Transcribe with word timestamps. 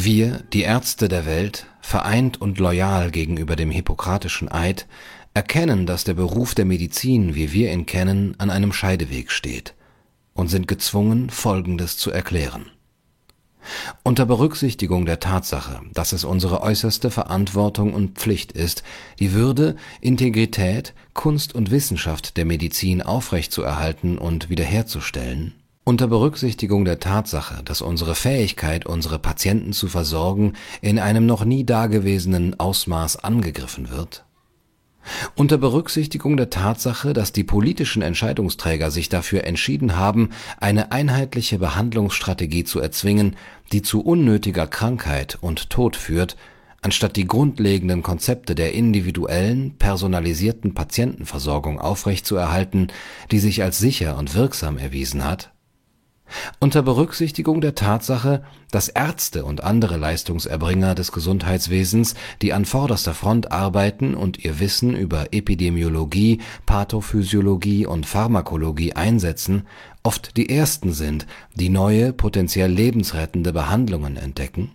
Wir, 0.00 0.44
die 0.52 0.62
Ärzte 0.62 1.08
der 1.08 1.26
Welt, 1.26 1.66
vereint 1.80 2.40
und 2.40 2.60
loyal 2.60 3.10
gegenüber 3.10 3.56
dem 3.56 3.72
Hippokratischen 3.72 4.48
Eid, 4.48 4.86
erkennen, 5.34 5.86
dass 5.86 6.04
der 6.04 6.14
Beruf 6.14 6.54
der 6.54 6.66
Medizin, 6.66 7.34
wie 7.34 7.52
wir 7.52 7.72
ihn 7.72 7.84
kennen, 7.84 8.36
an 8.38 8.50
einem 8.50 8.72
Scheideweg 8.72 9.32
steht 9.32 9.74
und 10.34 10.46
sind 10.50 10.68
gezwungen, 10.68 11.30
Folgendes 11.30 11.96
zu 11.96 12.12
erklären. 12.12 12.66
Unter 14.04 14.24
Berücksichtigung 14.24 15.04
der 15.04 15.18
Tatsache, 15.18 15.80
dass 15.94 16.12
es 16.12 16.22
unsere 16.22 16.62
äußerste 16.62 17.10
Verantwortung 17.10 17.92
und 17.92 18.20
Pflicht 18.20 18.52
ist, 18.52 18.84
die 19.18 19.32
Würde, 19.32 19.74
Integrität, 20.00 20.94
Kunst 21.12 21.56
und 21.56 21.72
Wissenschaft 21.72 22.36
der 22.36 22.44
Medizin 22.44 23.02
aufrechtzuerhalten 23.02 24.16
und 24.16 24.48
wiederherzustellen, 24.48 25.54
unter 25.88 26.06
Berücksichtigung 26.06 26.84
der 26.84 27.00
Tatsache, 27.00 27.62
dass 27.64 27.80
unsere 27.80 28.14
Fähigkeit, 28.14 28.84
unsere 28.84 29.18
Patienten 29.18 29.72
zu 29.72 29.88
versorgen, 29.88 30.52
in 30.82 30.98
einem 30.98 31.24
noch 31.24 31.46
nie 31.46 31.64
dagewesenen 31.64 32.60
Ausmaß 32.60 33.24
angegriffen 33.24 33.88
wird, 33.88 34.26
unter 35.34 35.56
Berücksichtigung 35.56 36.36
der 36.36 36.50
Tatsache, 36.50 37.14
dass 37.14 37.32
die 37.32 37.42
politischen 37.42 38.02
Entscheidungsträger 38.02 38.90
sich 38.90 39.08
dafür 39.08 39.44
entschieden 39.44 39.96
haben, 39.96 40.28
eine 40.60 40.92
einheitliche 40.92 41.58
Behandlungsstrategie 41.58 42.64
zu 42.64 42.80
erzwingen, 42.80 43.34
die 43.72 43.80
zu 43.80 44.02
unnötiger 44.02 44.66
Krankheit 44.66 45.38
und 45.40 45.70
Tod 45.70 45.96
führt, 45.96 46.36
anstatt 46.82 47.16
die 47.16 47.26
grundlegenden 47.26 48.02
Konzepte 48.02 48.54
der 48.54 48.74
individuellen, 48.74 49.78
personalisierten 49.78 50.74
Patientenversorgung 50.74 51.80
aufrechtzuerhalten, 51.80 52.88
die 53.30 53.38
sich 53.38 53.62
als 53.62 53.78
sicher 53.78 54.18
und 54.18 54.34
wirksam 54.34 54.76
erwiesen 54.76 55.24
hat 55.24 55.50
unter 56.60 56.82
Berücksichtigung 56.82 57.60
der 57.60 57.74
Tatsache, 57.74 58.42
dass 58.70 58.88
Ärzte 58.88 59.44
und 59.44 59.64
andere 59.64 59.96
Leistungserbringer 59.96 60.94
des 60.94 61.12
Gesundheitswesens, 61.12 62.14
die 62.42 62.52
an 62.52 62.64
vorderster 62.64 63.14
Front 63.14 63.50
arbeiten 63.50 64.14
und 64.14 64.44
ihr 64.44 64.60
Wissen 64.60 64.94
über 64.94 65.32
Epidemiologie, 65.32 66.40
Pathophysiologie 66.66 67.86
und 67.86 68.06
Pharmakologie 68.06 68.94
einsetzen, 68.94 69.66
oft 70.02 70.36
die 70.36 70.50
ersten 70.50 70.92
sind, 70.92 71.26
die 71.54 71.70
neue, 71.70 72.12
potenziell 72.12 72.70
lebensrettende 72.70 73.52
Behandlungen 73.52 74.16
entdecken 74.16 74.72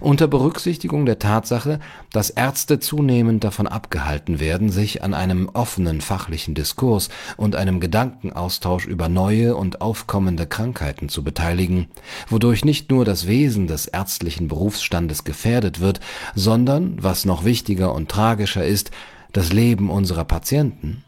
unter 0.00 0.28
Berücksichtigung 0.28 1.06
der 1.06 1.18
Tatsache, 1.18 1.80
dass 2.12 2.30
Ärzte 2.30 2.80
zunehmend 2.80 3.44
davon 3.44 3.66
abgehalten 3.66 4.40
werden, 4.40 4.70
sich 4.70 5.02
an 5.02 5.14
einem 5.14 5.48
offenen 5.52 6.00
fachlichen 6.00 6.54
Diskurs 6.54 7.08
und 7.36 7.56
einem 7.56 7.80
Gedankenaustausch 7.80 8.86
über 8.86 9.08
neue 9.08 9.56
und 9.56 9.80
aufkommende 9.80 10.46
Krankheiten 10.46 11.08
zu 11.08 11.24
beteiligen, 11.24 11.88
wodurch 12.28 12.64
nicht 12.64 12.90
nur 12.90 13.04
das 13.04 13.26
Wesen 13.26 13.66
des 13.66 13.86
ärztlichen 13.86 14.48
Berufsstandes 14.48 15.24
gefährdet 15.24 15.80
wird, 15.80 16.00
sondern, 16.34 16.96
was 17.00 17.24
noch 17.24 17.44
wichtiger 17.44 17.94
und 17.94 18.10
tragischer 18.10 18.64
ist, 18.64 18.90
das 19.32 19.52
Leben 19.52 19.90
unserer 19.90 20.24
Patienten 20.24 21.04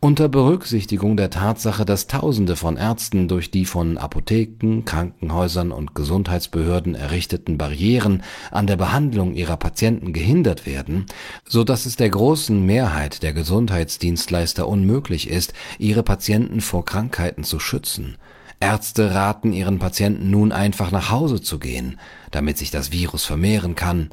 unter 0.00 0.28
Berücksichtigung 0.28 1.16
der 1.16 1.30
Tatsache, 1.30 1.84
dass 1.84 2.06
Tausende 2.06 2.56
von 2.56 2.76
Ärzten 2.76 3.28
durch 3.28 3.50
die 3.50 3.64
von 3.64 3.98
Apotheken, 3.98 4.82
Krankenhäusern 4.84 5.72
und 5.72 5.94
Gesundheitsbehörden 5.94 6.94
errichteten 6.94 7.58
Barrieren 7.58 8.22
an 8.50 8.66
der 8.66 8.76
Behandlung 8.76 9.34
ihrer 9.34 9.56
Patienten 9.56 10.12
gehindert 10.12 10.66
werden, 10.66 11.06
so 11.46 11.64
dass 11.64 11.86
es 11.86 11.96
der 11.96 12.10
großen 12.10 12.64
Mehrheit 12.64 13.22
der 13.22 13.32
Gesundheitsdienstleister 13.32 14.68
unmöglich 14.68 15.28
ist, 15.28 15.54
ihre 15.78 16.02
Patienten 16.02 16.60
vor 16.60 16.84
Krankheiten 16.84 17.44
zu 17.44 17.58
schützen. 17.58 18.16
Ärzte 18.60 19.14
raten 19.14 19.52
ihren 19.52 19.78
Patienten 19.78 20.30
nun 20.30 20.52
einfach 20.52 20.90
nach 20.90 21.10
Hause 21.10 21.40
zu 21.40 21.58
gehen, 21.58 21.98
damit 22.30 22.58
sich 22.58 22.70
das 22.70 22.92
Virus 22.92 23.24
vermehren 23.24 23.74
kann 23.74 24.10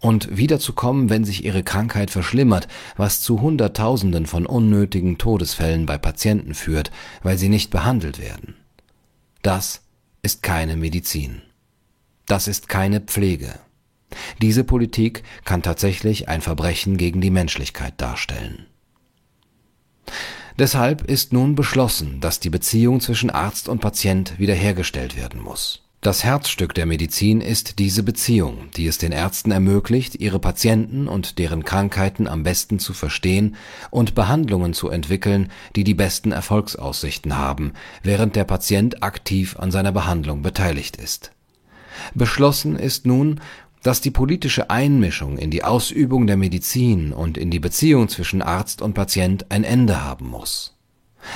und 0.00 0.36
wiederzukommen, 0.36 1.10
wenn 1.10 1.24
sich 1.24 1.44
ihre 1.44 1.62
Krankheit 1.62 2.10
verschlimmert, 2.10 2.66
was 2.96 3.20
zu 3.20 3.40
Hunderttausenden 3.40 4.26
von 4.26 4.46
unnötigen 4.46 5.18
Todesfällen 5.18 5.86
bei 5.86 5.98
Patienten 5.98 6.54
führt, 6.54 6.90
weil 7.22 7.38
sie 7.38 7.48
nicht 7.48 7.70
behandelt 7.70 8.18
werden. 8.18 8.54
Das 9.42 9.82
ist 10.22 10.42
keine 10.42 10.76
Medizin. 10.76 11.42
Das 12.26 12.48
ist 12.48 12.68
keine 12.68 13.00
Pflege. 13.00 13.54
Diese 14.42 14.64
Politik 14.64 15.22
kann 15.44 15.62
tatsächlich 15.62 16.28
ein 16.28 16.40
Verbrechen 16.40 16.96
gegen 16.96 17.20
die 17.20 17.30
Menschlichkeit 17.30 17.94
darstellen. 17.98 18.66
Deshalb 20.58 21.02
ist 21.02 21.32
nun 21.32 21.54
beschlossen, 21.54 22.20
dass 22.20 22.40
die 22.40 22.50
Beziehung 22.50 23.00
zwischen 23.00 23.30
Arzt 23.30 23.68
und 23.68 23.80
Patient 23.80 24.38
wiederhergestellt 24.38 25.16
werden 25.16 25.40
muss. 25.40 25.82
Das 26.02 26.24
Herzstück 26.24 26.72
der 26.72 26.86
Medizin 26.86 27.42
ist 27.42 27.78
diese 27.78 28.02
Beziehung, 28.02 28.70
die 28.74 28.86
es 28.86 28.96
den 28.96 29.12
Ärzten 29.12 29.50
ermöglicht, 29.50 30.14
ihre 30.14 30.38
Patienten 30.38 31.08
und 31.08 31.38
deren 31.38 31.62
Krankheiten 31.62 32.26
am 32.26 32.42
besten 32.42 32.78
zu 32.78 32.94
verstehen 32.94 33.54
und 33.90 34.14
Behandlungen 34.14 34.72
zu 34.72 34.88
entwickeln, 34.88 35.50
die 35.76 35.84
die 35.84 35.92
besten 35.92 36.32
Erfolgsaussichten 36.32 37.36
haben, 37.36 37.74
während 38.02 38.34
der 38.34 38.44
Patient 38.44 39.02
aktiv 39.02 39.58
an 39.58 39.70
seiner 39.70 39.92
Behandlung 39.92 40.40
beteiligt 40.40 40.96
ist. 40.96 41.32
Beschlossen 42.14 42.76
ist 42.76 43.04
nun, 43.04 43.42
dass 43.82 44.00
die 44.00 44.10
politische 44.10 44.70
Einmischung 44.70 45.36
in 45.36 45.50
die 45.50 45.64
Ausübung 45.64 46.26
der 46.26 46.38
Medizin 46.38 47.12
und 47.12 47.36
in 47.36 47.50
die 47.50 47.60
Beziehung 47.60 48.08
zwischen 48.08 48.40
Arzt 48.40 48.80
und 48.80 48.94
Patient 48.94 49.50
ein 49.50 49.64
Ende 49.64 50.02
haben 50.02 50.30
muss 50.30 50.79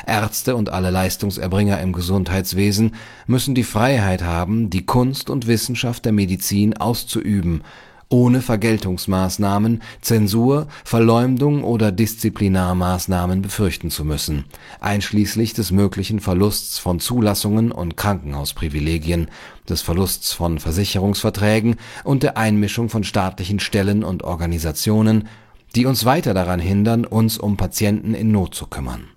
Ärzte 0.07 0.57
und 0.57 0.71
alle 0.71 0.91
Leistungserbringer 0.91 1.81
im 1.81 1.93
Gesundheitswesen 1.93 2.95
müssen 3.27 3.55
die 3.55 3.65
Freiheit 3.65 4.23
haben, 4.23 4.71
die 4.71 4.87
Kunst 4.87 5.31
und 5.31 5.47
Wissenschaft 5.47 6.05
der 6.05 6.13
Medizin 6.13 6.77
auszuüben, 6.77 7.63
ohne 8.09 8.43
Vergeltungsmaßnahmen, 8.43 9.83
Zensur, 10.01 10.69
Verleumdung 10.85 11.65
oder 11.65 11.91
Disziplinarmaßnahmen 11.91 13.43
befürchten 13.43 13.91
zu 13.91 14.05
müssen, 14.05 14.45
einschließlich 14.81 15.55
des 15.55 15.73
möglichen 15.73 16.21
Verlusts 16.21 16.79
von 16.79 17.01
Zulassungen 17.01 17.73
und 17.73 17.97
Krankenhausprivilegien, 17.97 19.29
des 19.69 19.83
Verlusts 19.83 20.33
von 20.33 20.59
Versicherungsverträgen 20.59 21.77
und 22.05 22.23
der 22.23 22.37
Einmischung 22.37 22.89
von 22.89 23.05
staatlichen 23.05 23.59
Stellen 23.59 24.05
und 24.05 24.23
Organisationen, 24.23 25.29
die 25.75 25.87
uns 25.87 26.05
weiter 26.05 26.35
daran 26.35 26.61
hindern, 26.61 27.05
uns 27.05 27.37
um 27.39 27.57
Patienten 27.57 28.15
in 28.15 28.31
Not 28.31 28.55
zu 28.55 28.67
kümmern 28.67 29.14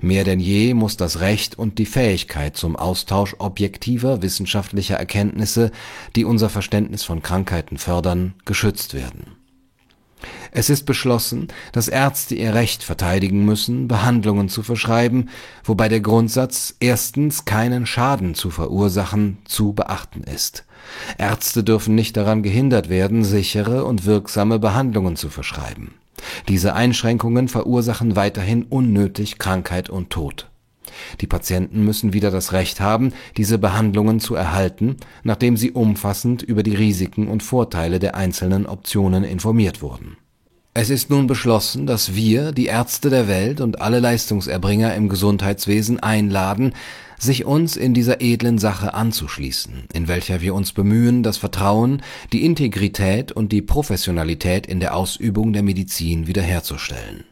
Mehr 0.00 0.24
denn 0.24 0.40
je 0.40 0.74
muss 0.74 0.96
das 0.96 1.20
Recht 1.20 1.58
und 1.58 1.78
die 1.78 1.86
Fähigkeit 1.86 2.56
zum 2.56 2.76
Austausch 2.76 3.36
objektiver 3.38 4.22
wissenschaftlicher 4.22 4.96
Erkenntnisse, 4.96 5.70
die 6.16 6.24
unser 6.24 6.48
Verständnis 6.48 7.04
von 7.04 7.22
Krankheiten 7.22 7.78
fördern, 7.78 8.34
geschützt 8.44 8.94
werden. 8.94 9.36
Es 10.50 10.70
ist 10.70 10.84
beschlossen, 10.86 11.48
dass 11.72 11.86
Ärzte 11.88 12.34
ihr 12.34 12.54
Recht 12.54 12.82
verteidigen 12.82 13.44
müssen, 13.44 13.86
Behandlungen 13.86 14.48
zu 14.48 14.62
verschreiben, 14.62 15.28
wobei 15.62 15.88
der 15.88 16.00
Grundsatz 16.00 16.74
erstens 16.80 17.44
keinen 17.44 17.86
Schaden 17.86 18.34
zu 18.34 18.50
verursachen 18.50 19.38
zu 19.44 19.74
beachten 19.74 20.24
ist. 20.24 20.64
Ärzte 21.18 21.62
dürfen 21.62 21.94
nicht 21.94 22.16
daran 22.16 22.42
gehindert 22.42 22.88
werden, 22.88 23.22
sichere 23.22 23.84
und 23.84 24.06
wirksame 24.06 24.58
Behandlungen 24.58 25.16
zu 25.16 25.28
verschreiben 25.28 25.94
diese 26.48 26.74
Einschränkungen 26.74 27.48
verursachen 27.48 28.16
weiterhin 28.16 28.64
unnötig 28.64 29.38
Krankheit 29.38 29.90
und 29.90 30.10
Tod. 30.10 30.50
Die 31.20 31.26
Patienten 31.26 31.84
müssen 31.84 32.12
wieder 32.12 32.30
das 32.30 32.52
Recht 32.52 32.80
haben, 32.80 33.12
diese 33.36 33.58
Behandlungen 33.58 34.20
zu 34.20 34.34
erhalten, 34.34 34.96
nachdem 35.22 35.56
sie 35.56 35.72
umfassend 35.72 36.42
über 36.42 36.62
die 36.62 36.74
Risiken 36.74 37.28
und 37.28 37.42
Vorteile 37.42 37.98
der 37.98 38.14
einzelnen 38.14 38.66
Optionen 38.66 39.24
informiert 39.24 39.82
wurden. 39.82 40.16
Es 40.80 40.90
ist 40.90 41.10
nun 41.10 41.26
beschlossen, 41.26 41.86
dass 41.86 42.14
wir, 42.14 42.52
die 42.52 42.66
Ärzte 42.66 43.10
der 43.10 43.26
Welt 43.26 43.60
und 43.60 43.80
alle 43.80 43.98
Leistungserbringer 43.98 44.94
im 44.94 45.08
Gesundheitswesen 45.08 45.98
einladen, 45.98 46.72
sich 47.18 47.44
uns 47.44 47.76
in 47.76 47.94
dieser 47.94 48.20
edlen 48.20 48.58
Sache 48.58 48.94
anzuschließen, 48.94 49.88
in 49.92 50.06
welcher 50.06 50.40
wir 50.40 50.54
uns 50.54 50.70
bemühen, 50.70 51.24
das 51.24 51.36
Vertrauen, 51.36 52.02
die 52.32 52.44
Integrität 52.44 53.32
und 53.32 53.50
die 53.50 53.60
Professionalität 53.60 54.68
in 54.68 54.78
der 54.78 54.94
Ausübung 54.94 55.52
der 55.52 55.64
Medizin 55.64 56.28
wiederherzustellen. 56.28 57.24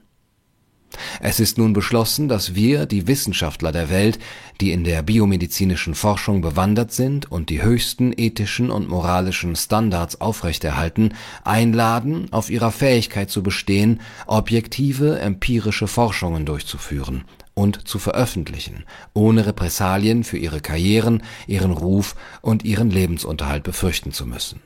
Es 1.21 1.41
ist 1.41 1.59
nun 1.59 1.73
beschlossen, 1.73 2.29
dass 2.29 2.55
wir, 2.55 2.87
die 2.87 3.07
Wissenschaftler 3.07 3.73
der 3.73 3.91
Welt, 3.91 4.19
die 4.61 4.73
in 4.73 4.85
der 4.85 5.03
biomedizinischen 5.03 5.95
Forschung 5.95 6.41
bewandert 6.41 6.93
sind 6.93 7.31
und 7.31 7.51
die 7.51 7.63
höchsten 7.63 8.13
ethischen 8.17 8.71
und 8.71 8.89
moralischen 8.89 9.57
Standards 9.57 10.21
aufrechterhalten, 10.21 11.15
einladen, 11.45 12.29
auf 12.33 12.51
ihrer 12.51 12.73
Fähigkeit 12.73 13.31
zu 13.31 13.43
bestehen, 13.43 14.01
objektive 14.27 15.19
empirische 15.19 15.89
Forschungen 15.89 16.47
durchzuführen 16.47 17.25
und 17.55 17.89
zu 17.89 17.99
veröffentlichen, 17.99 18.85
ohne 19.15 19.47
Repressalien 19.47 20.25
für 20.25 20.37
ihre 20.37 20.61
Karrieren, 20.61 21.23
ihren 21.47 21.71
Ruf 21.73 22.15
und 22.43 22.65
ihren 22.65 22.91
Lebensunterhalt 22.91 23.63
befürchten 23.63 24.13
zu 24.13 24.27
müssen. 24.27 24.61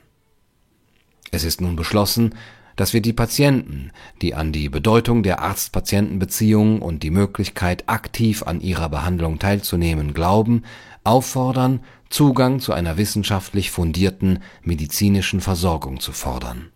Es 1.31 1.45
ist 1.45 1.61
nun 1.61 1.77
beschlossen, 1.77 2.35
dass 2.81 2.93
wir 2.93 3.01
die 3.01 3.13
Patienten, 3.13 3.91
die 4.23 4.33
an 4.33 4.51
die 4.51 4.67
Bedeutung 4.67 5.21
der 5.21 5.39
Arzt-Patienten-Beziehung 5.39 6.81
und 6.81 7.03
die 7.03 7.11
Möglichkeit, 7.11 7.83
aktiv 7.85 8.41
an 8.41 8.59
ihrer 8.59 8.89
Behandlung 8.89 9.37
teilzunehmen, 9.37 10.15
glauben, 10.15 10.63
auffordern, 11.03 11.81
Zugang 12.09 12.59
zu 12.59 12.73
einer 12.73 12.97
wissenschaftlich 12.97 13.69
fundierten 13.69 14.39
medizinischen 14.63 15.41
Versorgung 15.41 15.99
zu 15.99 16.11
fordern 16.11 16.71